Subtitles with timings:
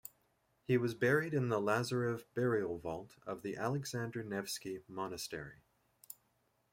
[0.65, 5.61] He was buried in the Lazarev burial-vault of the Alexander Nevsky Monastery.